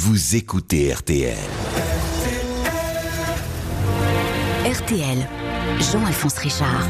[0.00, 1.36] vous écoutez RTL.
[4.64, 5.28] RTL,
[5.80, 6.88] Jean-Alphonse Richard.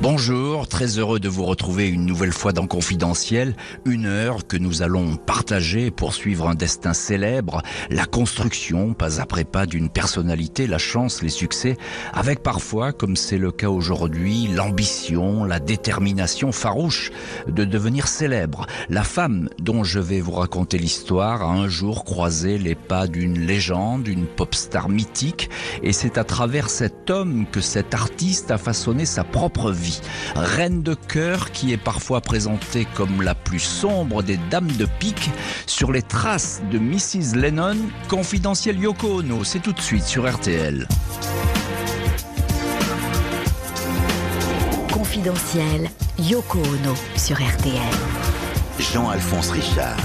[0.00, 4.82] Bonjour, très heureux de vous retrouver une nouvelle fois dans Confidentiel, une heure que nous
[4.82, 10.78] allons partager pour suivre un destin célèbre, la construction, pas après pas, d'une personnalité, la
[10.78, 11.76] chance, les succès,
[12.12, 17.10] avec parfois, comme c'est le cas aujourd'hui, l'ambition, la détermination farouche
[17.48, 18.66] de devenir célèbre.
[18.90, 23.40] La femme dont je vais vous raconter l'histoire a un jour croisé les pas d'une
[23.40, 25.50] légende, une pop star mythique,
[25.82, 29.87] et c'est à travers cet homme que cet artiste a façonné sa propre vie
[30.34, 35.30] reine de cœur qui est parfois présentée comme la plus sombre des dames de pique,
[35.66, 37.36] sur les traces de Mrs.
[37.36, 37.76] Lennon,
[38.08, 39.44] confidentiel Yoko Ono.
[39.44, 40.86] C'est tout de suite sur RTL.
[44.92, 48.27] Confidentiel Yoko Ono sur RTL.
[48.80, 49.96] Jean-Alphonse Richard.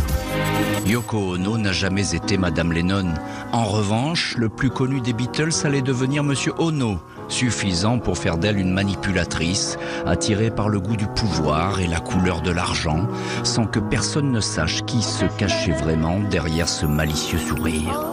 [0.86, 3.14] Yoko Ono n'a jamais été Madame Lennon.
[3.52, 8.58] En revanche, le plus connu des Beatles allait devenir Monsieur Ono, suffisant pour faire d'elle
[8.58, 13.08] une manipulatrice, attirée par le goût du pouvoir et la couleur de l'argent,
[13.44, 18.13] sans que personne ne sache qui se cachait vraiment derrière ce malicieux sourire.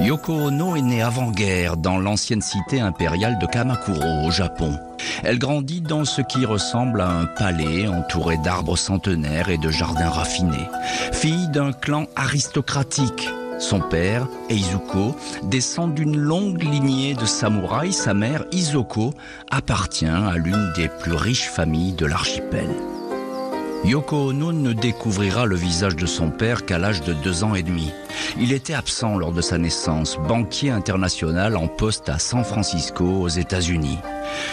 [0.00, 4.78] Yoko Ono est née avant-guerre dans l'ancienne cité impériale de Kamakuro au Japon.
[5.24, 10.10] Elle grandit dans ce qui ressemble à un palais entouré d'arbres centenaires et de jardins
[10.10, 10.68] raffinés.
[11.12, 17.96] Fille d'un clan aristocratique, son père, Eizuko, descend d'une longue lignée de samouraïs.
[17.96, 19.14] Sa mère, Izoko,
[19.50, 22.68] appartient à l'une des plus riches familles de l'archipel.
[23.84, 27.62] Yoko Ono ne découvrira le visage de son père qu'à l'âge de deux ans et
[27.62, 27.92] demi.
[28.38, 33.28] Il était absent lors de sa naissance, banquier international en poste à San Francisco aux
[33.28, 33.98] États-Unis.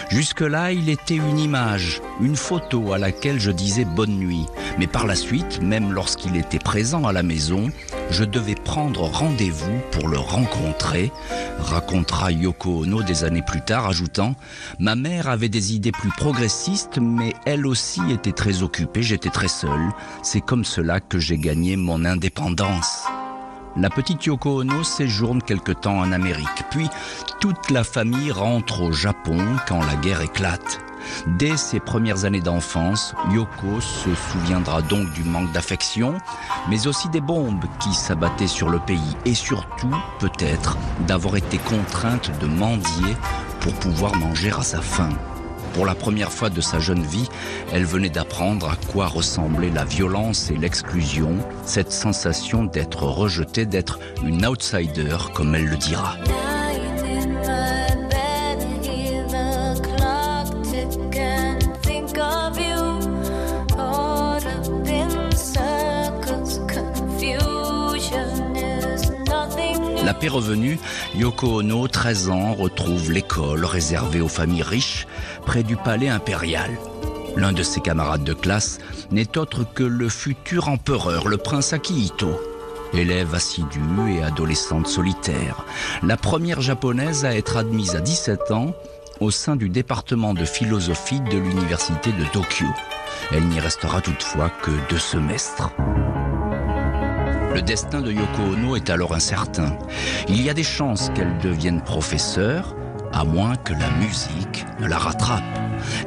[0.09, 4.45] Jusque-là, il était une image, une photo à laquelle je disais bonne nuit.
[4.77, 7.69] Mais par la suite, même lorsqu'il était présent à la maison,
[8.13, 11.11] je devais prendre rendez-vous pour le rencontrer,
[11.57, 14.35] racontera Yoko Ono des années plus tard, ajoutant
[14.79, 19.47] Ma mère avait des idées plus progressistes, mais elle aussi était très occupée, j'étais très
[19.47, 19.89] seule.
[20.21, 23.05] C'est comme cela que j'ai gagné mon indépendance.
[23.75, 26.87] La petite Yoko Ono séjourne quelque temps en Amérique, puis
[27.41, 30.79] toute la famille rentre au Japon quand la guerre éclate.
[31.27, 36.15] Dès ses premières années d'enfance, Yoko se souviendra donc du manque d'affection,
[36.69, 40.77] mais aussi des bombes qui s'abattaient sur le pays et surtout, peut-être,
[41.07, 43.15] d'avoir été contrainte de mendier
[43.61, 45.09] pour pouvoir manger à sa faim.
[45.73, 47.27] Pour la première fois de sa jeune vie,
[47.71, 53.99] elle venait d'apprendre à quoi ressemblait la violence et l'exclusion, cette sensation d'être rejetée, d'être
[54.23, 56.15] une outsider, comme elle le dira.
[70.03, 70.77] La paix revenue,
[71.15, 75.07] Yoko Ono, 13 ans, retrouve l'école réservée aux familles riches
[75.45, 76.71] près du palais impérial.
[77.37, 78.79] L'un de ses camarades de classe
[79.11, 82.39] n'est autre que le futur empereur, le prince Akihito.
[82.93, 85.65] Élève assidue et adolescente solitaire,
[86.03, 88.75] la première japonaise à être admise à 17 ans
[89.21, 92.67] au sein du département de philosophie de l'université de Tokyo.
[93.31, 95.71] Elle n'y restera toutefois que deux semestres.
[97.53, 99.77] Le destin de Yoko Ono est alors incertain.
[100.27, 102.75] Il y a des chances qu'elle devienne professeure,
[103.11, 105.43] à moins que la musique ne la rattrape.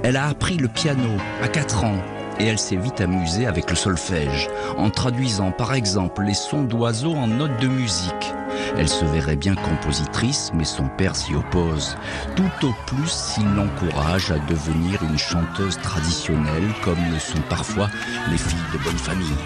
[0.03, 1.99] Elle a appris le piano à 4 ans
[2.41, 7.15] et elle s'est vite amusée avec le solfège, en traduisant par exemple les sons d'oiseaux
[7.15, 8.35] en notes de musique.
[8.77, 11.97] Elle se verrait bien compositrice, mais son père s'y oppose.
[12.35, 17.89] Tout au plus s'il l'encourage à devenir une chanteuse traditionnelle, comme le sont parfois
[18.31, 19.37] les filles de bonne famille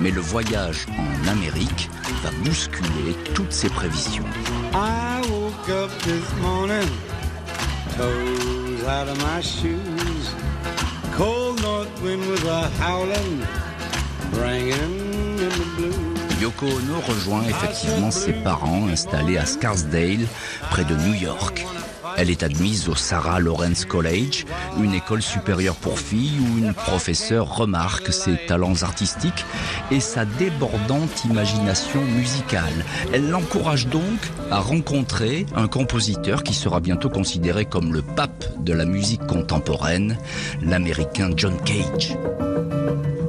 [0.00, 1.90] mais le voyage en Amérique
[2.22, 4.24] va bousculer toutes ses prévisions.
[4.72, 6.88] I woke up this morning,
[7.96, 10.34] toes out of my shoes.
[11.16, 13.42] Cold north wind was a howling,
[14.32, 14.72] bringing
[15.38, 16.16] in the blues.
[16.40, 20.26] Yoko Ono rejoint effectivement ses parents installés à Scarsdale,
[20.70, 21.64] près de New York.
[22.16, 24.46] Elle est admise au Sarah Lawrence College,
[24.80, 29.44] une école supérieure pour filles où une professeure remarque ses talents artistiques
[29.90, 32.84] et sa débordante imagination musicale.
[33.12, 34.18] Elle l'encourage donc
[34.50, 40.16] à rencontrer un compositeur qui sera bientôt considéré comme le pape de la musique contemporaine,
[40.62, 42.16] l'américain John Cage.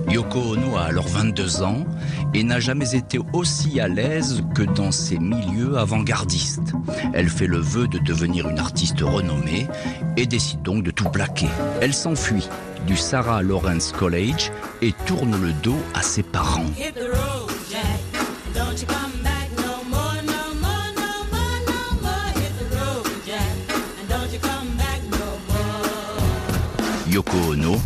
[0.09, 1.86] Yoko Ono a alors 22 ans
[2.33, 6.74] et n'a jamais été aussi à l'aise que dans ses milieux avant-gardistes.
[7.13, 9.68] Elle fait le vœu de devenir une artiste renommée
[10.15, 11.50] et décide donc de tout plaquer.
[11.81, 12.48] Elle s'enfuit
[12.86, 14.51] du Sarah Lawrence College
[14.81, 16.65] et tourne le dos à ses parents.
[27.09, 27.77] Yoko Ono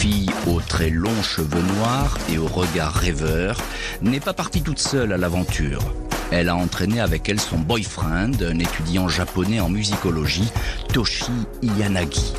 [0.00, 3.58] fille aux très longs cheveux noirs et au regard rêveur,
[4.00, 5.82] n'est pas partie toute seule à l'aventure.
[6.30, 10.50] Elle a entraîné avec elle son boyfriend, un étudiant japonais en musicologie,
[10.94, 12.32] Toshi Iyanagi.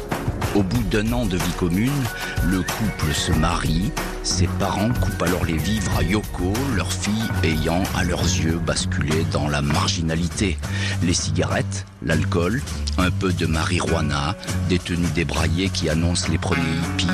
[0.53, 2.03] Au bout d'un an de vie commune,
[2.44, 3.91] le couple se marie.
[4.23, 9.25] Ses parents coupent alors les vivres à Yoko, leur fille ayant à leurs yeux basculé
[9.31, 10.57] dans la marginalité.
[11.03, 12.62] Les cigarettes, l'alcool,
[12.97, 14.35] un peu de marijuana,
[14.68, 17.07] des tenues débraillées qui annoncent les premiers hippies,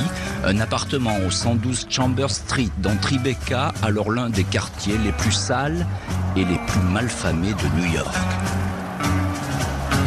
[0.44, 5.86] un appartement au 112 Chamber Street dans Tribeca, alors l'un des quartiers les plus sales
[6.36, 8.16] et les plus malfamés de New York.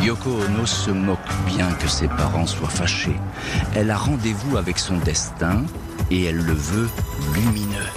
[0.03, 3.17] Yoko Ono se moque bien que ses parents soient fâchés.
[3.75, 5.63] Elle a rendez-vous avec son destin
[6.11, 6.89] et elle le veut
[7.35, 7.91] lumineux.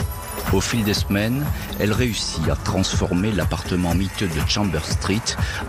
[0.52, 1.46] Au fil des semaines,
[1.80, 5.22] elle réussit à transformer l'appartement miteux de Chamber Street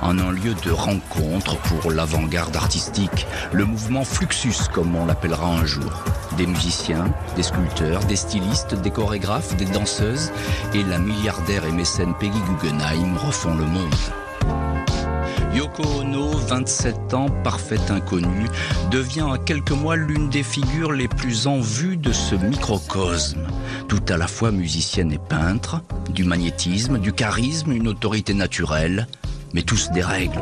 [0.02, 5.64] en un lieu de rencontre pour l'avant-garde artistique, le mouvement Fluxus comme on l'appellera un
[5.64, 6.04] jour.
[6.36, 7.06] Des musiciens,
[7.36, 10.32] des sculpteurs, des stylistes, des chorégraphes, des danseuses
[10.74, 13.94] et la milliardaire et mécène Peggy Guggenheim refont le monde.
[15.54, 18.48] Yoko Ono, 27 ans, parfaite inconnue,
[18.90, 23.46] devient en quelques mois l'une des figures les plus en vue de ce microcosme.
[23.86, 25.80] Tout à la fois musicienne et peintre,
[26.10, 29.06] du magnétisme, du charisme, une autorité naturelle,
[29.52, 30.40] mais tous des règles.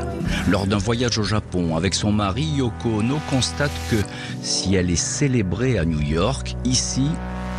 [0.49, 3.97] Lors d'un voyage au Japon avec son mari, Yoko Ono constate que
[4.43, 7.07] si elle est célébrée à New York, ici,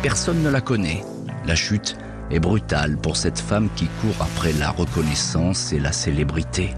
[0.02, 1.04] personne ne la connaît.
[1.46, 1.96] La chute
[2.32, 6.74] est brutale pour cette femme qui court après la reconnaissance et la célébrité.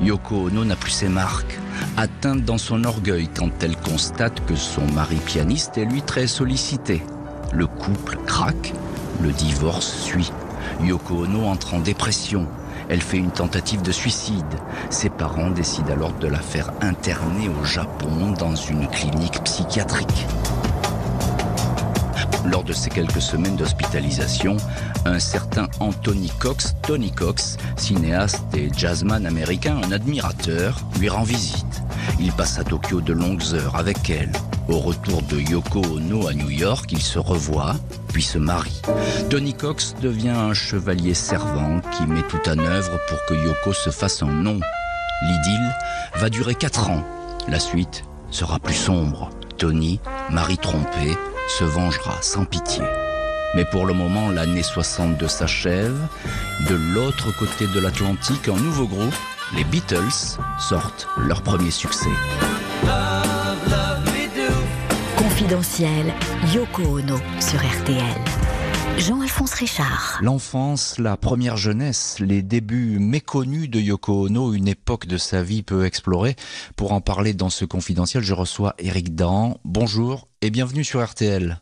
[0.00, 1.58] Yoko Ono n'a plus ses marques,
[1.96, 7.02] atteinte dans son orgueil quand elle constate que son mari pianiste est lui très sollicité.
[7.52, 8.72] Le couple craque,
[9.22, 10.32] le divorce suit.
[10.82, 12.46] Yoko Ono entre en dépression.
[12.88, 14.44] Elle fait une tentative de suicide.
[14.90, 20.26] Ses parents décident alors de la faire interner au Japon dans une clinique psychiatrique.
[22.50, 24.56] Lors de ces quelques semaines d'hospitalisation,
[25.04, 31.82] un certain Anthony Cox, Tony Cox, cinéaste et jazzman américain, un admirateur, lui rend visite.
[32.20, 34.32] Il passe à Tokyo de longues heures avec elle.
[34.68, 37.74] Au retour de Yoko Ono à New York, ils se revoient,
[38.12, 38.82] puis se marient.
[39.28, 43.90] Tony Cox devient un chevalier servant qui met tout en œuvre pour que Yoko se
[43.90, 44.60] fasse un nom.
[45.22, 45.74] L'idylle
[46.16, 47.02] va durer quatre ans.
[47.48, 49.30] La suite sera plus sombre.
[49.58, 50.00] Tony,
[50.30, 51.16] mari trompé,
[51.48, 52.82] se vengera sans pitié.
[53.54, 55.96] Mais pour le moment, l'année 62 s'achève.
[56.68, 59.14] De l'autre côté de l'Atlantique, un nouveau groupe,
[59.54, 62.10] les Beatles, sortent leur premier succès.
[65.16, 66.12] Confidentiel,
[66.52, 68.45] Yoko Ono sur RTL.
[68.98, 70.18] Jean-Alphonse Richard.
[70.22, 75.62] L'enfance, la première jeunesse, les débuts méconnus de Yoko Ono, une époque de sa vie
[75.62, 76.34] peu explorée.
[76.76, 79.56] Pour en parler dans ce confidentiel, je reçois Eric Dan.
[79.64, 81.60] Bonjour et bienvenue sur RTL.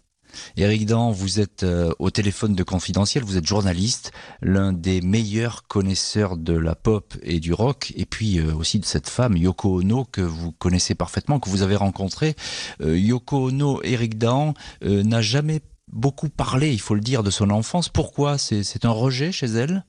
[0.56, 5.66] Eric Dan, vous êtes euh, au téléphone de Confidentiel, vous êtes journaliste, l'un des meilleurs
[5.66, 9.80] connaisseurs de la pop et du rock, et puis euh, aussi de cette femme, Yoko
[9.80, 12.36] Ono, que vous connaissez parfaitement, que vous avez rencontrée.
[12.80, 15.60] Euh, Yoko Ono, Eric Dan, n'a jamais
[15.94, 17.88] beaucoup parlé, il faut le dire, de son enfance.
[17.88, 19.84] Pourquoi C'est un rejet chez elle?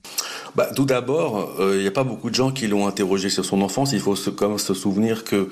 [0.54, 3.60] Bah, Tout d'abord, il n'y a pas beaucoup de gens qui l'ont interrogé sur son
[3.60, 3.92] enfance.
[3.92, 5.48] Il faut se, même se souvenir que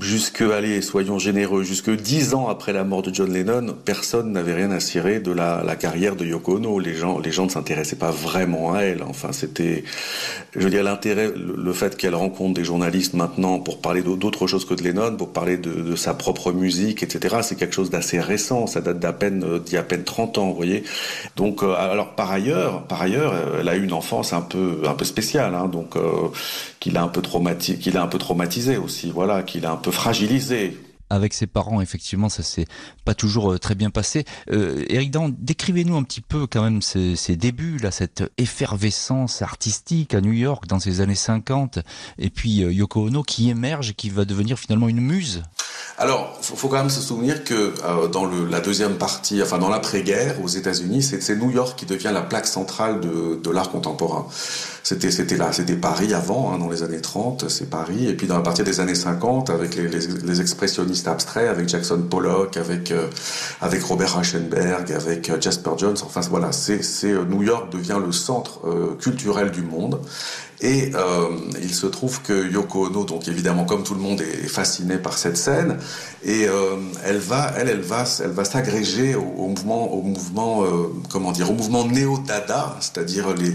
[0.00, 4.54] jusque, allez, soyons généreux, jusque dix ans après la mort de John Lennon, personne n'avait
[4.54, 6.78] rien à cirer de la, carrière de Yoko Ono.
[6.78, 9.02] Les gens, les gens ne s'intéressaient pas vraiment à elle.
[9.02, 9.84] Enfin, c'était,
[10.54, 14.64] je veux dire, l'intérêt, le, fait qu'elle rencontre des journalistes maintenant pour parler d'autre chose
[14.64, 18.20] que de Lennon, pour parler de, de sa propre musique, etc., c'est quelque chose d'assez
[18.20, 18.66] récent.
[18.66, 20.84] Ça date d'à peine, euh, d'il y a à peine 30 ans, vous voyez.
[21.36, 24.94] Donc, euh, alors, par ailleurs, par ailleurs, elle a eu une enfance un peu, un
[24.94, 26.28] peu spéciale, hein, donc, euh,
[26.78, 29.76] qu'il a un peu traumatisé, qu'il a un peu traumatisé aussi, voilà, qu'il a un
[29.76, 30.76] peu fragilisé
[31.12, 32.64] avec ses parents, effectivement, ça s'est
[33.04, 34.24] pas toujours euh, très bien passé.
[34.50, 40.14] Euh, Eric Dan, décrivez-nous un petit peu quand même ces, débuts, là, cette effervescence artistique
[40.14, 41.80] à New York dans ces années 50,
[42.18, 45.42] et puis euh, Yoko Ono qui émerge qui va devenir finalement une muse.
[45.98, 49.68] Alors, il faut quand même se souvenir que euh, dans la deuxième partie, enfin dans
[49.68, 54.26] l'après-guerre aux États-Unis, c'est New York qui devient la plaque centrale de, l'art contemporain.
[54.82, 58.36] C'était là, c'était Paris avant, hein, dans les années 30, c'est Paris, et puis dans
[58.36, 63.06] la partie des années 50, avec les, expressionnistes abstraits, avec Jackson Pollock, avec euh,
[63.60, 65.96] avec Robert Rauschenberg, avec euh, Jasper Jones.
[66.04, 66.80] Enfin voilà, c'est
[67.28, 68.60] New York devient le centre
[68.98, 70.00] culturel du monde.
[70.62, 71.28] Et euh,
[71.60, 75.18] il se trouve que Yoko Ono, donc évidemment comme tout le monde, est fasciné par
[75.18, 75.78] cette scène.
[76.24, 80.86] Et euh, elle va, elle, elle va, elle va s'agréger au, mouvement, au mouvement, euh,
[81.10, 83.52] comment dire, au mouvement néo-dada, c'est-à-dire les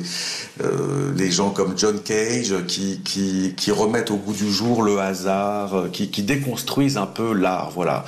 [1.15, 5.85] les gens comme John Cage qui, qui qui remettent au goût du jour le hasard,
[5.93, 8.03] qui, déconstruisent un peu l'art, voilà.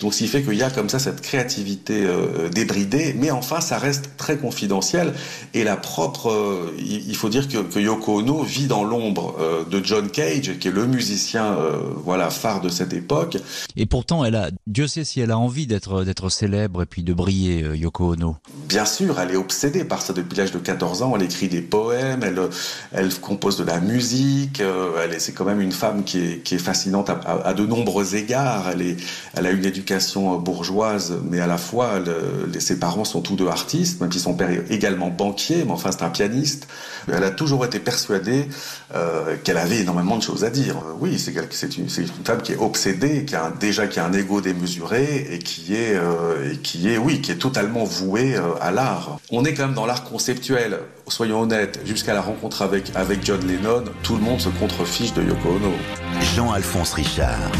[0.00, 2.04] Donc, ce qui fait qu'il y a comme ça cette créativité
[2.52, 5.14] débridée, mais enfin, ça reste très confidentiel.
[5.54, 10.10] Et la propre, il, faut dire que, Yoko Ono vit dans l'ombre euh, de John
[10.10, 11.56] Cage, qui est le musicien,
[12.04, 13.36] voilà, phare de cette époque.
[13.76, 17.02] Et pourtant, elle a, Dieu sait si elle a envie d'être d'être célèbre et puis
[17.02, 18.36] de briller, Yoko Ono.
[18.68, 21.12] Bien sûr, elle est obsédée par ça depuis l'âge de 14 ans.
[21.16, 22.40] Elle écrit des poèmes, elle,
[22.92, 24.60] elle compose de la musique.
[24.60, 27.66] elle c'est quand même une femme qui est, qui est fascinante à, à, à de
[27.66, 28.68] nombreux égards.
[28.70, 28.96] Elle est,
[29.34, 32.00] elle a une éducation bourgeoise, mais à la fois
[32.58, 35.90] ses parents sont tous deux artistes, même si son père est également banquier, mais enfin
[35.92, 36.68] c'est un pianiste.
[37.08, 38.31] Elle a toujours été persuadée
[38.94, 40.76] euh, qu'elle avait énormément de choses à dire.
[41.00, 44.12] Oui, c'est une, une, femme qui est obsédée, qui a un, déjà qui a un
[44.12, 48.54] ego démesuré et qui est, euh, et qui est, oui, qui est totalement vouée euh,
[48.60, 49.18] à l'art.
[49.30, 50.78] On est quand même dans l'art conceptuel.
[51.08, 55.22] Soyons honnêtes, jusqu'à la rencontre avec avec John Lennon, tout le monde se contrefiche de
[55.22, 55.72] Yoko Ono.
[56.34, 57.50] Jean-Alphonse Richard.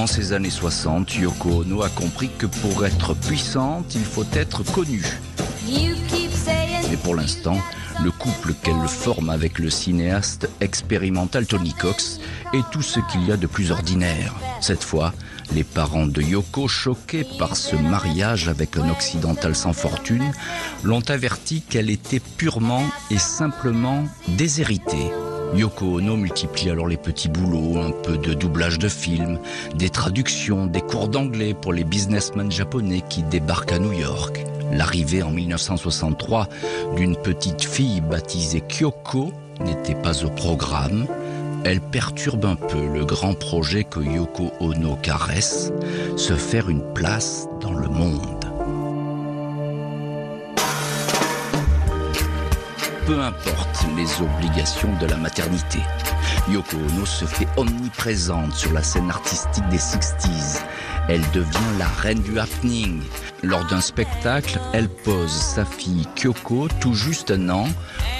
[0.00, 4.62] En ces années 60, Yoko Ono a compris que pour être puissante, il faut être
[4.62, 5.04] connu.
[7.02, 7.58] Pour l'instant,
[8.04, 12.20] le couple qu'elle forme avec le cinéaste expérimental Tony Cox
[12.52, 14.34] est tout ce qu'il y a de plus ordinaire.
[14.60, 15.12] Cette fois,
[15.54, 20.32] les parents de Yoko, choqués par ce mariage avec un occidental sans fortune,
[20.82, 25.10] l'ont averti qu'elle était purement et simplement déshéritée.
[25.54, 29.38] Yoko Ono multiplie alors les petits boulots, un peu de doublage de films,
[29.74, 34.44] des traductions, des cours d'anglais pour les businessmen japonais qui débarquent à New York.
[34.72, 36.48] L'arrivée en 1963
[36.96, 39.32] d'une petite fille baptisée Kyoko
[39.64, 41.06] n'était pas au programme.
[41.64, 45.72] Elle perturbe un peu le grand projet que Yoko Ono caresse,
[46.16, 48.50] se faire une place dans le monde.
[53.10, 55.80] peu importe les obligations de la maternité.
[56.48, 60.60] Yoko Ono se fait omniprésente sur la scène artistique des 60s.
[61.08, 63.00] Elle devient la reine du happening.
[63.42, 67.68] Lors d'un spectacle, elle pose sa fille Kyoko, tout juste un an,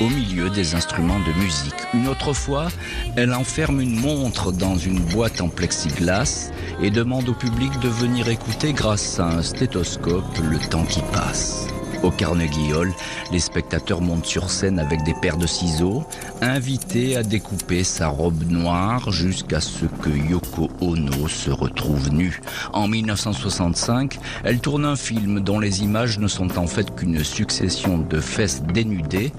[0.00, 1.74] au milieu des instruments de musique.
[1.94, 2.68] Une autre fois,
[3.16, 6.50] elle enferme une montre dans une boîte en plexiglas
[6.82, 11.66] et demande au public de venir écouter grâce à un stéthoscope le temps qui passe.
[12.02, 12.92] Au Carnegie Hall,
[13.30, 16.02] les spectateurs montent sur scène avec des paires de ciseaux,
[16.40, 22.40] invités à découper sa robe noire jusqu'à ce que Yoko Ono se retrouve nue.
[22.72, 27.98] En 1965, elle tourne un film dont les images ne sont en fait qu'une succession
[27.98, 29.32] de fesses dénudées.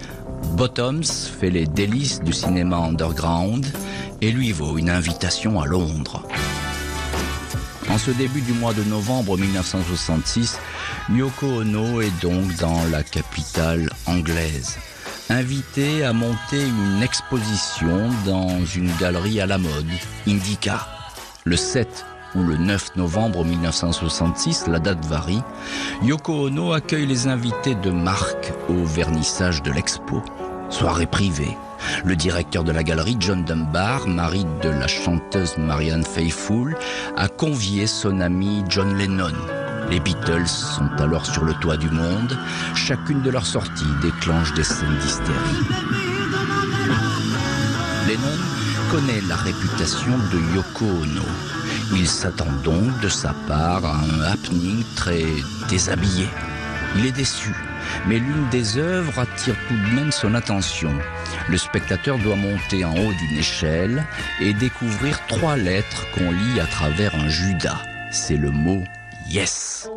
[0.56, 3.66] Bottoms fait les délices du cinéma underground
[4.22, 6.28] et lui vaut une invitation à Londres.
[7.92, 10.58] En ce début du mois de novembre 1966,
[11.10, 14.78] Yoko Ono est donc dans la capitale anglaise.
[15.30, 19.90] Invité à monter une exposition dans une galerie à la mode,
[20.26, 20.88] Indica.
[21.44, 22.06] Le 7
[22.36, 25.42] ou le 9 novembre 1966, la date varie,
[26.02, 30.24] Yoko Ono accueille les invités de marque au vernissage de l'expo.
[30.72, 31.58] Soirée privée.
[32.06, 36.78] Le directeur de la galerie, John Dunbar, mari de la chanteuse Marianne Faithfull,
[37.18, 39.34] a convié son ami John Lennon.
[39.90, 42.38] Les Beatles sont alors sur le toit du monde.
[42.74, 45.36] Chacune de leurs sorties déclenche des scènes d'hystérie.
[48.08, 48.38] Lennon
[48.90, 51.26] connaît la réputation de Yoko Ono.
[51.94, 55.26] Il s'attend donc de sa part à un happening très
[55.70, 56.28] déshabillé.
[56.96, 57.54] Il est déçu,
[58.08, 60.92] mais l'une des œuvres attire tout de même son attention.
[61.50, 64.06] Le spectateur doit monter en haut d'une échelle
[64.40, 67.82] et découvrir trois lettres qu'on lit à travers un judas.
[68.12, 68.84] C'est le mot
[69.28, 69.88] Yes.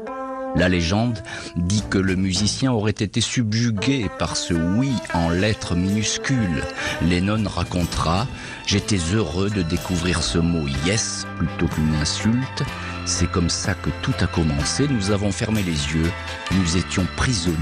[0.57, 1.19] La légende
[1.57, 6.63] dit que le musicien aurait été subjugué par ce oui en lettres minuscules.
[7.03, 8.29] Lennon racontera
[8.67, 12.63] J'étais heureux de découvrir ce mot yes plutôt qu'une insulte.
[13.05, 14.87] C'est comme ça que tout a commencé.
[14.89, 16.11] Nous avons fermé les yeux.
[16.53, 17.59] Nous étions prisonniers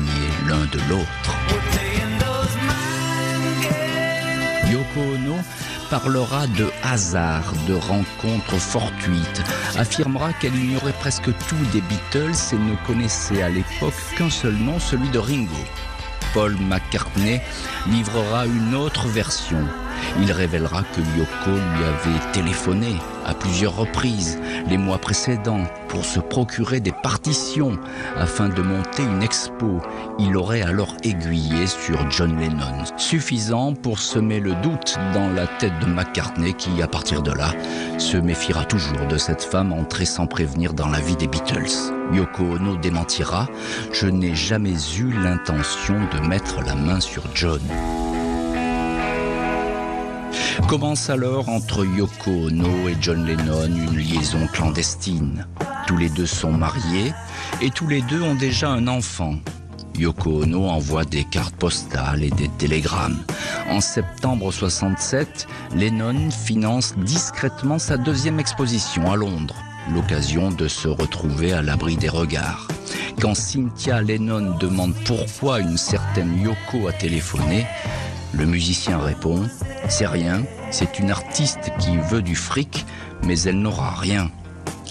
[0.47, 1.37] l'un de l'autre.
[4.71, 5.39] Yoko Ono
[5.93, 9.43] parlera de hasard, de rencontres fortuites,
[9.77, 14.79] affirmera qu'elle ignorait presque tout des Beatles et ne connaissait à l'époque qu'un seul nom,
[14.79, 15.65] celui de Ringo.
[16.33, 17.43] Paul McCartney
[17.89, 19.63] livrera une autre version.
[20.21, 26.21] Il révélera que Yoko lui avait téléphoné à plusieurs reprises les mois précédents pour se
[26.21, 27.79] procurer des partitions
[28.17, 29.81] afin de monter une expo.
[30.19, 35.79] Il aurait alors aiguillé sur John Lennon, suffisant pour semer le doute dans la tête
[35.81, 37.53] de McCartney qui, à partir de là,
[37.99, 41.93] se méfiera toujours de cette femme entrée sans prévenir dans la vie des Beatles.
[42.13, 43.49] Yoko Ono démentira
[43.93, 47.61] Je n'ai jamais eu l'intention de mettre la main sur John.
[50.73, 55.47] Commence alors entre Yoko Ono et John Lennon une liaison clandestine.
[55.87, 57.13] Tous les deux sont mariés
[57.61, 59.35] et tous les deux ont déjà un enfant.
[59.99, 63.23] Yoko Ono envoie des cartes postales et des télégrammes.
[63.69, 69.63] En septembre 67, Lennon finance discrètement sa deuxième exposition à Londres,
[69.93, 72.67] l'occasion de se retrouver à l'abri des regards.
[73.21, 77.67] Quand Cynthia Lennon demande pourquoi une certaine Yoko a téléphoné,
[78.33, 79.43] le musicien répond
[79.91, 82.87] C'est rien, c'est une artiste qui veut du fric,
[83.23, 84.31] mais elle n'aura rien.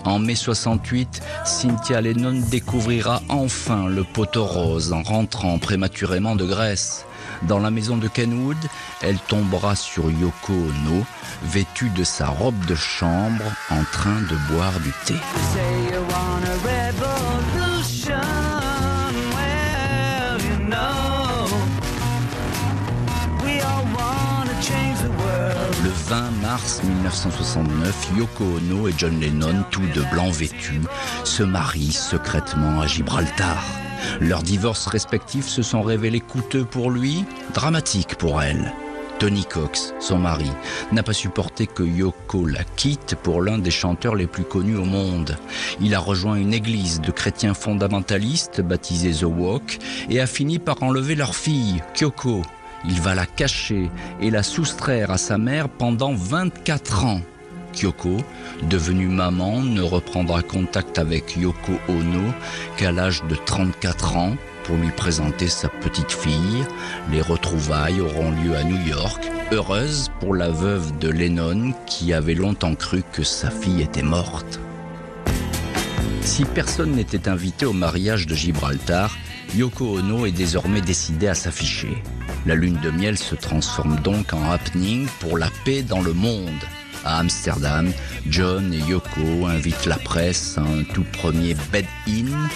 [0.05, 7.05] En mai 68, Cynthia Lennon découvrira enfin le poteau rose en rentrant prématurément de Grèce.
[7.43, 8.57] Dans la maison de Kenwood,
[9.01, 11.03] elle tombera sur Yoko Ono,
[11.43, 15.15] vêtue de sa robe de chambre, en train de boire du thé.
[26.11, 30.81] 20 mars 1969, Yoko Ono et John Lennon, tous de blanc vêtus,
[31.23, 33.63] se marient secrètement à Gibraltar.
[34.19, 38.73] Leurs divorces respectifs se sont révélés coûteux pour lui, dramatiques pour elle.
[39.19, 40.51] Tony Cox, son mari,
[40.91, 44.83] n'a pas supporté que Yoko la quitte pour l'un des chanteurs les plus connus au
[44.83, 45.37] monde.
[45.79, 50.83] Il a rejoint une église de chrétiens fondamentalistes baptisée The Walk et a fini par
[50.83, 52.41] enlever leur fille, Kyoko,
[52.85, 57.21] il va la cacher et la soustraire à sa mère pendant 24 ans.
[57.73, 58.17] Kyoko,
[58.69, 62.33] devenue maman, ne reprendra contact avec Yoko Ono
[62.77, 66.65] qu'à l'âge de 34 ans pour lui présenter sa petite fille.
[67.11, 72.35] Les retrouvailles auront lieu à New York, heureuse pour la veuve de Lennon qui avait
[72.35, 74.59] longtemps cru que sa fille était morte.
[76.21, 79.17] Si personne n'était invité au mariage de Gibraltar,
[79.53, 82.01] Yoko Ono est désormais décidée à s'afficher.
[82.45, 86.63] La lune de miel se transforme donc en happening pour la paix dans le monde.
[87.03, 87.91] À Amsterdam,
[88.27, 92.47] John et Yoko invitent la presse à un tout premier bed-in,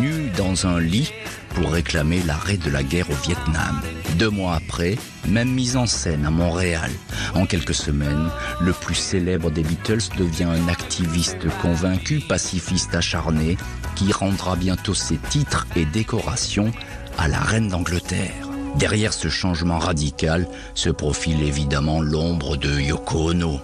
[0.00, 1.12] nu dans un lit,
[1.50, 3.80] pour réclamer l'arrêt de la guerre au Vietnam.
[4.16, 4.96] Deux mois après,
[5.28, 6.90] même mise en scène à Montréal.
[7.34, 13.56] En quelques semaines, le plus célèbre des Beatles devient un activiste convaincu, pacifiste acharné,
[13.94, 16.72] qui rendra bientôt ses titres et décorations
[17.18, 18.48] à la reine d'Angleterre.
[18.76, 23.60] Derrière ce changement radical se profile évidemment l'ombre de Yoko Ono.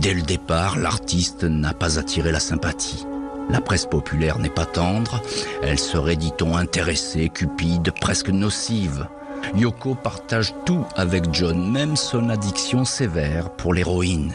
[0.00, 3.04] Dès le départ, l'artiste n'a pas attiré la sympathie.
[3.50, 5.22] La presse populaire n'est pas tendre,
[5.62, 9.06] elle serait, dit-on, intéressée, cupide, presque nocive.
[9.54, 14.32] Yoko partage tout avec John, même son addiction sévère pour l'héroïne.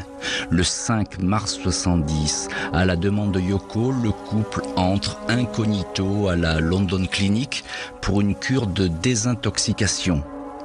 [0.50, 6.60] Le 5 mars 70, à la demande de Yoko, le couple entre incognito à la
[6.60, 7.64] London Clinic
[8.02, 10.24] pour une cure de désintoxication.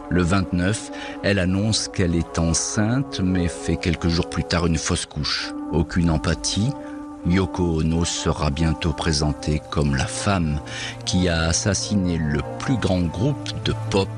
[0.09, 0.93] Le 29,
[1.25, 5.53] elle annonce qu'elle est enceinte mais fait quelques jours plus tard une fausse couche.
[5.73, 6.71] Aucune empathie,
[7.29, 10.61] Yoko Ono sera bientôt présentée comme la femme
[11.05, 14.09] qui a assassiné le plus grand groupe de pop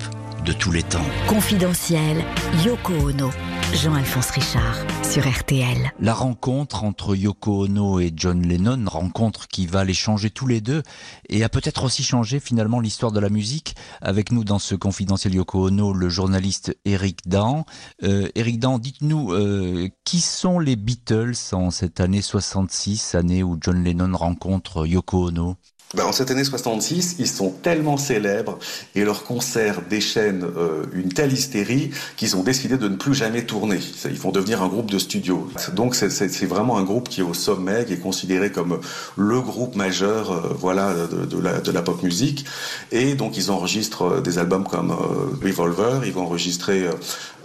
[0.44, 1.04] de tous les temps.
[1.26, 2.22] Confidentiel,
[2.64, 3.30] Yoko Ono,
[3.74, 5.92] Jean-Alphonse Richard sur RTL.
[6.00, 10.60] La rencontre entre Yoko Ono et John Lennon, rencontre qui va les changer tous les
[10.60, 10.82] deux
[11.28, 13.76] et a peut-être aussi changé finalement l'histoire de la musique.
[14.00, 17.64] Avec nous dans ce confidentiel Yoko Ono, le journaliste Eric Dan.
[18.02, 23.58] Euh, Eric Dan, dites-nous, euh, qui sont les Beatles en cette année 66, année où
[23.60, 25.56] John Lennon rencontre Yoko Ono?
[25.94, 28.58] Ben, en cette année 66, ils sont tellement célèbres
[28.94, 33.46] et leurs concerts déchaînent euh, une telle hystérie qu'ils ont décidé de ne plus jamais
[33.46, 33.78] tourner.
[34.04, 35.48] Ils vont devenir un groupe de studio.
[35.72, 38.80] Donc c'est vraiment un groupe qui est au sommet, qui est considéré comme
[39.16, 42.44] le groupe majeur euh, voilà, de, la, de, la, pop musique.
[42.92, 44.94] Et donc ils enregistrent euh, des albums comme
[45.42, 46.86] Revolver, ils vont enregistrer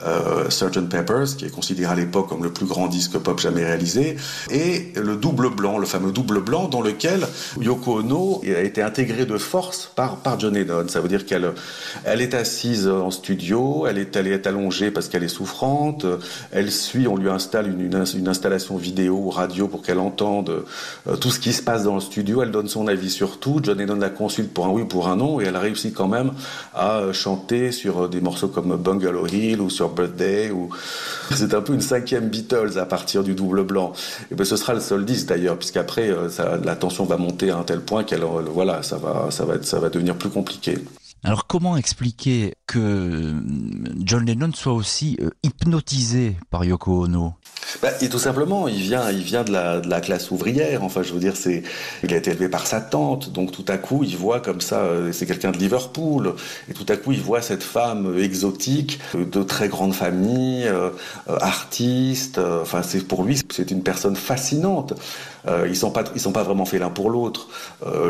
[0.06, 3.64] euh, Sgt Peppers, qui est considéré à l'époque comme le plus grand disque pop jamais
[3.64, 4.18] réalisé,
[4.52, 7.26] et le double blanc, le fameux double blanc dans lequel
[7.62, 10.88] Yoko Ono a été intégrée de force par, par John Lennon.
[10.88, 11.52] Ça veut dire qu'elle
[12.06, 16.06] elle est assise en studio, elle est, elle est allongée parce qu'elle est souffrante.
[16.52, 17.82] Elle suit, on lui installe une,
[18.16, 20.64] une, installation vidéo ou radio pour qu'elle entende
[21.08, 22.42] euh, tout ce qui se passe dans le studio.
[22.42, 23.60] Elle donne son avis sur tout.
[23.62, 26.32] John Lennon la consulte pour un oui, pour un non, et elle réussit quand même
[26.74, 30.52] à euh, chanter sur des morceaux comme Bungalow Hill ou sur Birthday.
[30.52, 30.70] Ou...
[31.36, 33.94] C'est un peu une cinquième Beatles à partir du double blanc.
[34.32, 36.12] Et ben, ce sera le seul disque d'ailleurs, puisqu'après,
[36.64, 39.80] la tension va monter à un tel point qu'elle, voilà, ça va, ça va, ça
[39.80, 40.78] va devenir plus compliqué.
[41.24, 43.34] Alors comment expliquer que
[44.00, 47.36] John Lennon soit aussi euh, hypnotisé par Yoko Ono?
[47.82, 50.84] Bah, et tout simplement, il vient, il vient de la, classe ouvrière.
[50.84, 51.64] Enfin, je veux dire, c'est,
[52.04, 54.80] il a été élevé par sa tante, donc tout à coup, il voit comme ça,
[54.80, 56.34] euh, c'est quelqu'un de Liverpool,
[56.70, 60.90] et tout à coup, il voit cette femme exotique, euh, de très grande famille, euh,
[61.28, 62.38] artiste.
[62.38, 64.94] enfin, c'est pour lui, c'est une personne fascinante.
[65.68, 67.50] ils sont pas, ils sont pas vraiment faits l'un pour l'autre.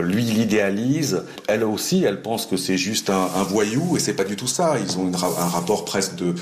[0.01, 1.23] lui, il idéalise.
[1.47, 4.75] Elle aussi, elle pense que c'est juste un, voyou, et c'est pas du tout ça.
[4.79, 6.35] Ils ont un rapport presque de,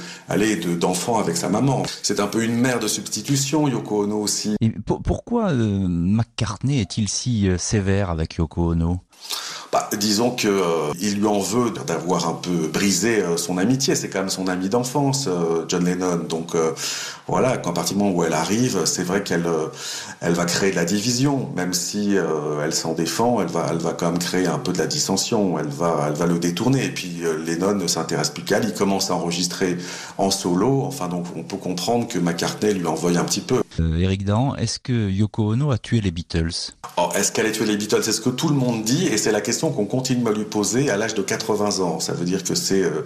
[0.76, 1.84] d'enfant avec sa maman.
[2.04, 4.56] C'est un peu une mère de substitution, Yoko Ono aussi.
[4.62, 9.00] Et pourquoi euh, McCartney est-il si euh, sévère avec Yoko Ono?
[9.72, 13.96] Bah, disons que euh, il lui en veut d'avoir un peu brisé euh, son amitié.
[13.96, 16.26] C'est quand même son ami d'enfance, euh, John Lennon.
[16.28, 16.56] Donc
[17.32, 19.46] voilà, quand partir du moment où elle arrive, c'est vrai qu'elle
[20.20, 22.15] elle va créer de la division, même si
[22.63, 25.58] elle s'en défend, elle va elle va quand même créer un peu de la dissension.
[25.58, 26.86] Elle va elle va le détourner.
[26.86, 28.65] Et puis Lennon ne s'intéresse plus qu'à elle.
[28.65, 29.78] Il commence à enregistrer
[30.17, 30.84] en solo.
[30.84, 33.62] Enfin donc on peut comprendre que McCartney lui envoie un petit peu.
[33.80, 36.74] Eric Dan, est-ce que Yoko Ono a tué les Beatles?
[36.98, 38.04] Oh, Est-ce qu'elle a tué les Beatles?
[38.04, 40.44] C'est ce que tout le monde dit et c'est la question qu'on continue à lui
[40.44, 42.00] poser à l'âge de 80 ans.
[42.00, 43.04] Ça veut dire que c'est euh,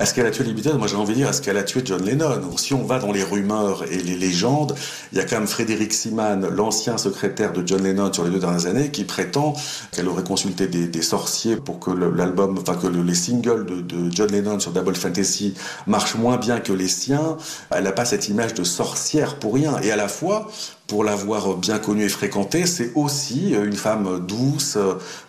[0.00, 0.78] est-ce qu'elle a tué les Beatles?
[0.78, 2.56] Moi j'ai envie de dire est-ce qu'elle a tué John Lennon?
[2.56, 3.49] Si on va dans les rumeurs
[3.90, 4.74] et les légendes,
[5.12, 8.38] il y a quand même Frédéric Siman, l'ancien secrétaire de John Lennon sur les deux
[8.38, 9.54] dernières années, qui prétend
[9.92, 14.60] qu'elle aurait consulté des, sorciers pour que l'album, enfin que les singles de, John Lennon
[14.60, 15.54] sur Double Fantasy
[15.86, 17.36] marchent moins bien que les siens.
[17.70, 19.78] Elle n'a pas cette image de sorcière pour rien.
[19.82, 20.48] Et à la fois,
[20.86, 24.78] pour l'avoir bien connue et fréquentée, c'est aussi une femme douce,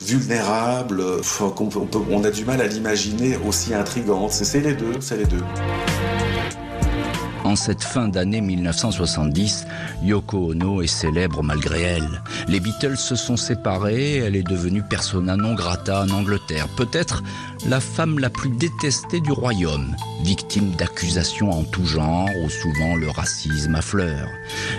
[0.01, 1.03] vulnérable.
[1.39, 1.53] On,
[2.11, 4.31] on a du mal à l'imaginer aussi intrigante.
[4.31, 5.43] C'est les deux, c'est les deux.
[7.51, 9.65] En cette fin d'année 1970,
[10.03, 12.23] Yoko Ono est célèbre malgré elle.
[12.47, 17.23] Les Beatles se sont séparés, elle est devenue persona non grata en Angleterre, peut-être
[17.67, 23.09] la femme la plus détestée du royaume, victime d'accusations en tout genre ou souvent le
[23.09, 24.29] racisme à fleurs.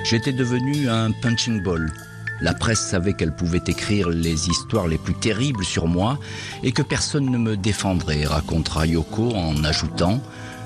[0.05, 1.93] J'étais devenu un punching ball,
[2.41, 6.19] la presse savait qu'elle pouvait écrire les histoires les plus terribles sur moi
[6.63, 10.23] et que personne ne me défendrait, racontera Yoko en ajoutant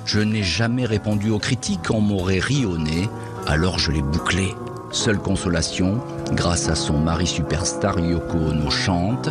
[0.06, 3.10] je n'ai jamais répondu aux critiques, on m'aurait ri au nez,
[3.46, 4.54] alors je l'ai bouclé.
[4.92, 5.98] Seule consolation,
[6.32, 9.28] grâce à son mari superstar Yoko Ono chante,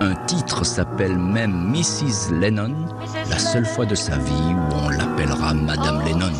[0.00, 2.34] un titre s'appelle même Mrs.
[2.40, 2.74] Lennon,
[3.30, 6.32] la seule fois de sa vie où on l'appellera Madame Lennon.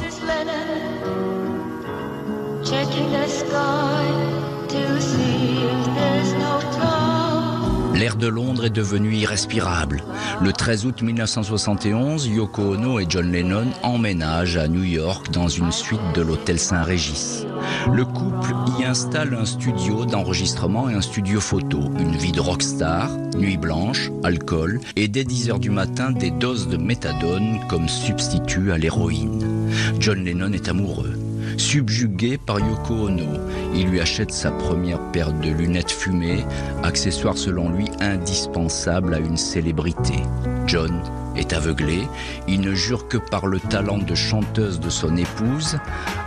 [7.98, 10.04] L'air de Londres est devenu irrespirable.
[10.42, 15.72] Le 13 août 1971, Yoko Ono et John Lennon emménagent à New York dans une
[15.72, 17.46] suite de l'hôtel Saint-Régis.
[17.90, 23.09] Le couple y installe un studio d'enregistrement et un studio photo, une vie de rockstar,
[23.35, 28.72] nuit blanche, alcool et dès 10 heures du matin des doses de méthadone comme substitut
[28.72, 29.70] à l'héroïne.
[30.00, 31.15] John Lennon est amoureux.
[31.57, 33.40] Subjugué par Yoko Ono,
[33.75, 36.45] il lui achète sa première paire de lunettes fumées,
[36.83, 40.23] accessoire selon lui indispensable à une célébrité.
[40.66, 41.03] John
[41.37, 42.03] est aveuglé,
[42.47, 45.79] il ne jure que par le talent de chanteuse de son épouse,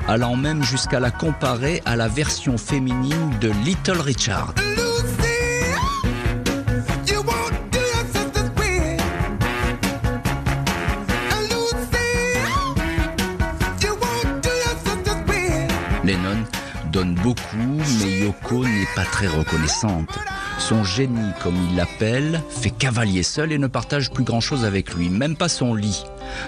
[0.08, 4.54] allant même jusqu'à la comparer à la version féminine de Little Richard.
[17.16, 20.10] Beaucoup, mais Yoko n'est pas très reconnaissante.
[20.58, 25.10] Son génie, comme il l'appelle, fait cavalier seul et ne partage plus grand-chose avec lui,
[25.10, 26.04] même pas son lit.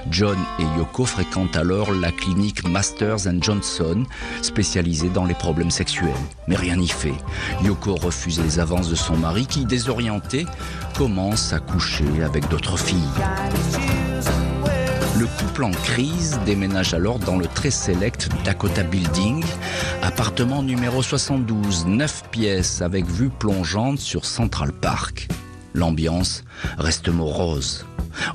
[0.10, 4.06] John et Yoko fréquentent alors la clinique Masters Johnson,
[4.42, 6.10] spécialisée dans les problèmes sexuels.
[6.48, 7.16] Mais rien n'y fait.
[7.64, 10.46] Yoko refuse les avances de son mari qui, désorienté,
[10.98, 13.00] commence à coucher avec d'autres filles.
[15.42, 19.44] Le couple en crise déménage alors dans le très select Dakota Building,
[20.04, 25.30] appartement numéro 72, 9 pièces avec vue plongeante sur Central Park.
[25.74, 26.44] L'ambiance
[26.78, 27.86] reste morose.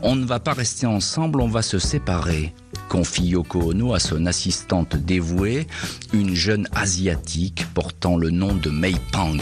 [0.02, 2.52] On ne va pas rester ensemble, on va se séparer.
[2.88, 5.68] Confie Yoko Ono à son assistante dévouée,
[6.12, 9.40] une jeune asiatique portant le nom de Mei Pang.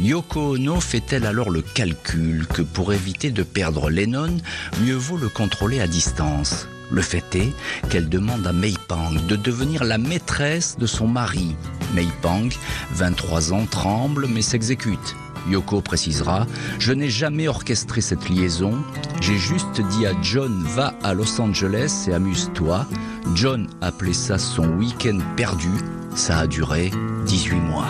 [0.00, 4.36] Yoko Ono fait-elle alors le calcul que pour éviter de perdre Lennon,
[4.82, 6.68] mieux vaut le contrôler à distance?
[6.90, 7.52] Le fait est
[7.90, 11.54] qu'elle demande à Mei Pang de devenir la maîtresse de son mari.
[11.94, 12.48] Mei Pang,
[12.92, 15.16] 23 ans, tremble mais s'exécute.
[15.48, 16.46] Yoko précisera
[16.78, 18.74] Je n'ai jamais orchestré cette liaison.
[19.20, 22.86] J'ai juste dit à John Va à Los Angeles et amuse-toi.
[23.34, 25.70] John appelait ça son week-end perdu.
[26.14, 26.90] Ça a duré
[27.26, 27.84] 18 mois.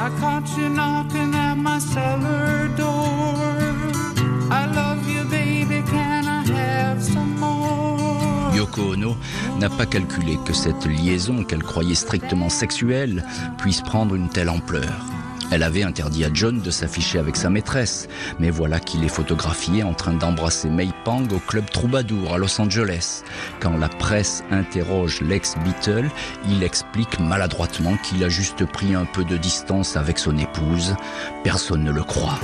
[8.59, 9.17] Yoko Ono
[9.61, 13.25] n'a pas calculé que cette liaison qu'elle croyait strictement sexuelle
[13.57, 15.07] puisse prendre une telle ampleur.
[15.53, 18.09] Elle avait interdit à John de s'afficher avec sa maîtresse,
[18.41, 22.61] mais voilà qu'il est photographié en train d'embrasser May Pang au club Troubadour à Los
[22.61, 23.23] Angeles.
[23.61, 26.11] Quand la presse interroge l'ex-Beatle,
[26.49, 30.97] il explique maladroitement qu'il a juste pris un peu de distance avec son épouse.
[31.45, 32.41] Personne ne le croit.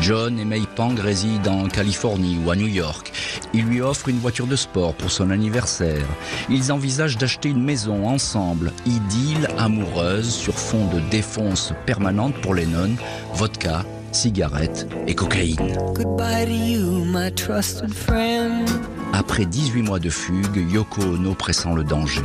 [0.00, 3.12] John et May Pang résident en Californie ou à New York.
[3.52, 6.06] Il lui offre une voiture de sport pour son anniversaire.
[6.48, 12.96] Ils envisagent d'acheter une maison ensemble, idylle amoureuse sur fond de défonce permanente pour Lennon,
[13.34, 15.76] vodka, cigarettes et cocaïne.
[15.94, 18.68] Goodbye to you, my trusted friend.
[19.12, 22.24] Après 18 mois de fugue, Yoko Ono pressent le danger.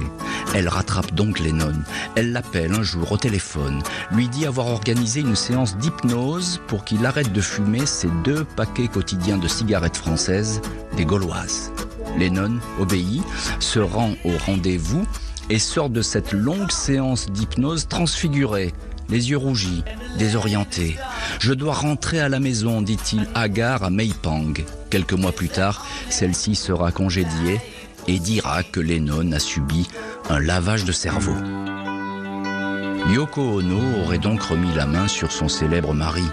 [0.54, 1.74] Elle rattrape donc Lennon.
[2.16, 7.06] Elle l'appelle un jour au téléphone, lui dit avoir organisé une séance d'hypnose pour qu'il
[7.06, 10.62] arrête de fumer ses deux paquets quotidiens de cigarettes françaises,
[10.96, 11.72] des gauloises.
[12.18, 13.24] Lennon obéit,
[13.60, 15.06] se rend au rendez-vous
[15.50, 18.74] et sort de cette longue séance d'hypnose transfigurée,
[19.10, 19.84] les yeux rougis,
[20.18, 20.98] désorienté.
[21.40, 24.54] Je dois rentrer à la maison, dit-il hagard à Mei Pang.
[24.90, 27.60] Quelques mois plus tard, celle-ci sera congédiée
[28.08, 29.88] et dira que Lennon a subi
[30.30, 31.36] un lavage de cerveau.
[33.14, 36.26] Yoko Ono aurait donc remis la main sur son célèbre mari.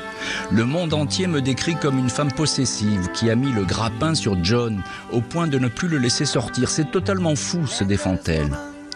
[0.50, 4.42] Le monde entier me décrit comme une femme possessive qui a mis le grappin sur
[4.42, 6.70] John au point de ne plus le laisser sortir.
[6.70, 8.50] C'est totalement fou, se défend-elle.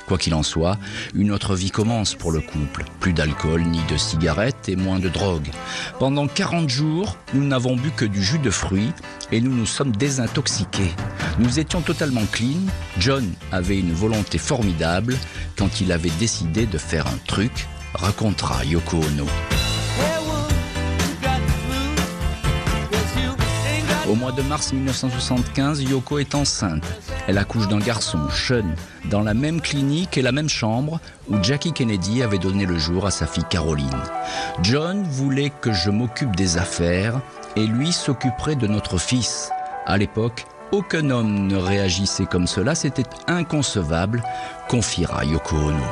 [0.06, 0.78] Quoi qu'il en soit,
[1.14, 2.84] une autre vie commence pour le couple.
[3.00, 5.48] Plus d'alcool ni de cigarettes et moins de drogue.
[5.98, 8.92] Pendant 40 jours, nous n'avons bu que du jus de fruits
[9.32, 10.94] et nous nous sommes désintoxiqués.
[11.38, 12.60] Nous étions totalement clean.
[12.98, 15.16] John avait une volonté formidable
[15.58, 19.26] quand il avait décidé de faire un truc, racontera Yoko Ono.
[24.08, 26.84] Au mois de mars 1975, Yoko est enceinte.
[27.26, 28.74] Elle accouche d'un garçon, Sean,
[29.10, 33.04] dans la même clinique et la même chambre où Jackie Kennedy avait donné le jour
[33.06, 33.90] à sa fille Caroline.
[34.62, 37.20] John voulait que je m'occupe des affaires
[37.56, 39.50] et lui s'occuperait de notre fils.
[39.86, 44.22] À l'époque, aucun homme ne réagissait comme cela, c'était inconcevable,
[44.68, 45.84] confiera Yoko Ono.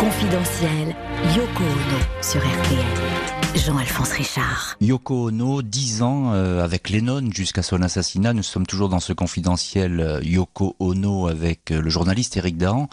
[0.00, 0.96] Confidentiel,
[1.36, 3.41] Yoko Ono sur RTL.
[3.54, 4.76] Jean-Alphonse Richard.
[4.80, 8.32] Yoko Ono, 10 ans euh, avec Lennon jusqu'à son assassinat.
[8.32, 12.88] Nous sommes toujours dans ce confidentiel euh, Yoko Ono avec euh, le journaliste Eric Dahan.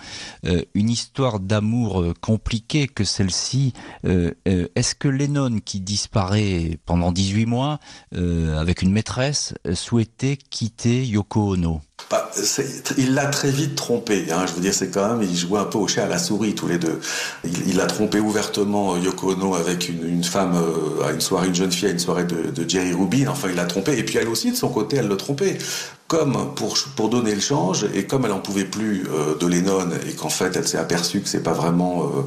[0.74, 3.74] une histoire d'amour compliquée que celle-ci.
[4.04, 7.80] Est-ce que Lennon, qui disparaît pendant 18 mois
[8.12, 11.82] avec une maîtresse, souhaitait quitter Yoko Ono?
[12.98, 14.26] Il l'a très vite trompé.
[14.32, 14.46] Hein.
[14.48, 16.56] Je veux dire, c'est quand même, il jouait un peu au chat à la souris
[16.56, 17.00] tous les deux.
[17.44, 21.72] Il, a trompé ouvertement Yoko Ono avec une, femme euh, à une soirée, une jeune
[21.72, 23.28] fille à une soirée de, de Jerry Rubin.
[23.28, 23.98] Enfin, il l'a trompé.
[23.98, 25.58] Et puis elle aussi, de son côté, elle le trompait
[26.10, 29.90] comme pour, pour donner le change, et comme elle en pouvait plus euh, de Lennon,
[30.08, 32.24] et qu'en fait elle s'est aperçue que c'est pas vraiment, euh,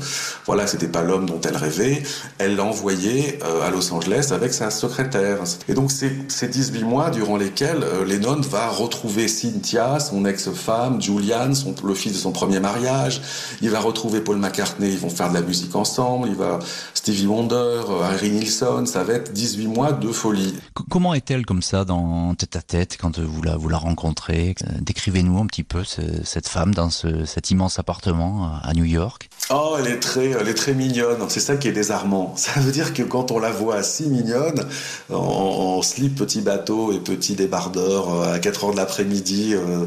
[0.46, 2.04] voilà, c'était pas l'homme dont elle rêvait,
[2.38, 5.38] elle l'a envoyé euh, à Los Angeles avec sa secrétaire.
[5.66, 11.52] Et donc c'est ces 18 mois durant lesquels Lennon va retrouver Cynthia, son ex-femme, Julian,
[11.52, 13.20] son, le fils de son premier mariage,
[13.62, 16.60] il va retrouver Paul McCartney, ils vont faire de la musique ensemble, il va
[16.94, 20.54] Stevie Wonder, Harry Nilsson, ça va être 18 mois de folie.
[20.88, 24.78] comment est-elle comme ça dans tête à tête quand vous la, vous la rencontrée euh,
[24.80, 29.28] Décrivez-nous un petit peu cette femme dans cet immense appartement à New York.
[29.50, 31.18] Oh, elle est très, elle est très mignonne.
[31.28, 32.34] C'est ça qui est désarmant.
[32.36, 34.64] Ça veut dire que quand on la voit si mignonne,
[35.10, 39.84] en, slip petit bateau et petit débardeur euh, à 4 heures de l'après-midi, euh,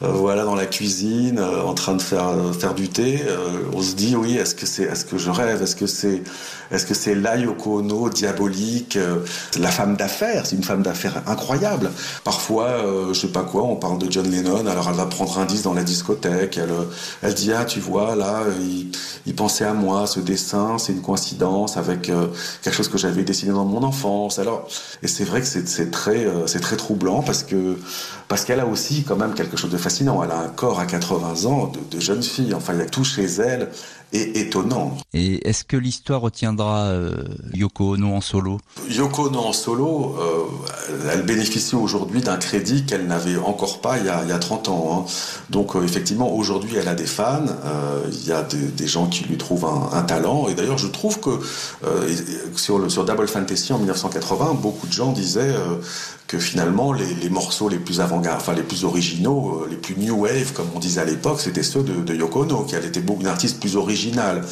[0.00, 3.22] voilà dans la cuisine, en train de faire faire du thé,
[3.72, 6.22] on se dit oui, est-ce que c'est, est-ce que je rêve, est-ce que c'est,
[6.72, 8.98] est-ce que c'est la Yoko Ono diabolique,
[9.60, 11.88] la femme d'affaires, c'est une femme d'affaires incroyable.
[12.24, 12.78] Parfois,
[13.12, 15.64] je sais pas quoi, on parle de John Lennon, alors elle va prendre un disque
[15.64, 16.74] dans la discothèque, elle,
[17.22, 18.90] elle dit ah tu vois là, il,
[19.34, 22.28] pensait à moi, ce dessin, c'est une coïncidence avec euh,
[22.62, 24.38] quelque chose que j'avais dessiné dans mon enfance.
[24.38, 24.68] Alors,
[25.02, 27.78] et c'est vrai que c'est très, euh, c'est très troublant parce que
[28.28, 30.22] parce qu'elle a aussi quand même quelque chose de fascinant.
[30.22, 32.54] Elle a un corps à 80 ans de, de jeune fille.
[32.54, 33.68] Enfin, il y a tout chez elle
[34.12, 34.96] et étonnant.
[35.14, 38.60] Et est-ce que l'histoire retiendra euh, Yoko Ono en solo?
[38.90, 44.06] Yoko Ono en solo, euh, elle bénéficie aujourd'hui d'un crédit qu'elle n'avait encore pas il
[44.06, 45.06] y a, il y a 30 ans.
[45.08, 45.12] Hein.
[45.50, 47.46] Donc euh, effectivement, aujourd'hui, elle a des fans,
[48.10, 50.48] il y a des, des, gens qui lui trouvent un, un talent.
[50.48, 51.30] Et d'ailleurs, je trouve que
[52.56, 55.54] sur, le, sur Double Fantasy en 1980, beaucoup de gens disaient
[56.32, 60.54] que finalement les, morceaux les plus avant-garde, enfin les plus originaux, les plus new wave,
[60.54, 63.20] comme on disait à l'époque, c'était ceux de, de Yoko Ono, qui elle était beaucoup
[63.20, 64.42] une artiste plus originale.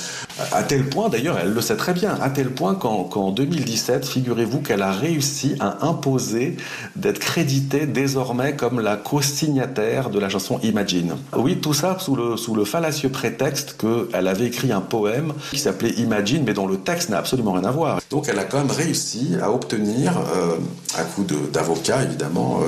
[0.53, 4.61] À tel point, d'ailleurs, elle le sait très bien, à tel point qu'en 2017, figurez-vous
[4.61, 6.57] qu'elle a réussi à imposer
[6.97, 11.17] d'être créditée désormais comme la co-signataire de la chanson Imagine.
[11.37, 15.91] Oui, tout ça sous le, sous fallacieux prétexte qu'elle avait écrit un poème qui s'appelait
[15.91, 18.01] Imagine, mais dont le texte n'a absolument rien à voir.
[18.11, 20.57] Donc elle a quand même réussi à obtenir, euh,
[20.99, 22.67] à coup d'avocat évidemment, euh,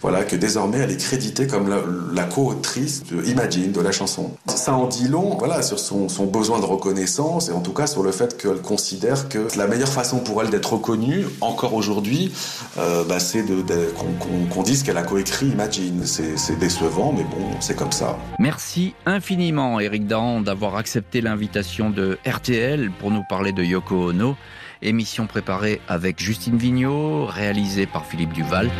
[0.00, 1.68] voilà, que désormais elle est créditée comme
[2.12, 4.32] la, co-autrice de Imagine, de la chanson.
[4.46, 8.02] Ça en dit long, voilà, sur son besoin de reconnaissance et en tout cas sur
[8.02, 12.32] le fait qu'elle considère que la meilleure façon pour elle d'être reconnue, encore aujourd'hui,
[12.78, 16.04] euh, bah, c'est de, de, qu'on qu dise qu'elle a coécrit Imagine.
[16.04, 18.18] C'est décevant, mais bon, c'est comme ça.
[18.38, 24.36] Merci infiniment, Eric Dahan, d'avoir accepté l'invitation de RTL pour nous parler de Yoko Ono.
[24.80, 28.70] Émission préparée avec Justine Vignot, réalisée par Philippe Duval.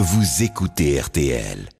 [0.00, 1.73] Vous écoutez RTL.